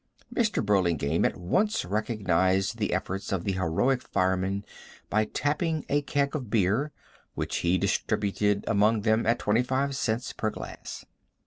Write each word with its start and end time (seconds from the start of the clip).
Mr. 0.35 0.65
Burlingame 0.65 1.25
at 1.25 1.37
once 1.37 1.85
recognized 1.85 2.79
the 2.79 2.91
efforts 2.91 3.31
of 3.31 3.43
the 3.43 3.51
heroic 3.51 4.01
firemen 4.01 4.65
by 5.11 5.25
tapping 5.25 5.85
a 5.89 6.01
keg 6.01 6.35
of 6.35 6.49
beer, 6.49 6.91
which 7.35 7.57
he 7.57 7.77
distributed 7.77 8.63
among 8.67 9.01
them 9.01 9.27
at 9.27 9.37
25 9.37 9.95
cents 9.95 10.33
per 10.33 10.49
glass. 10.49 11.05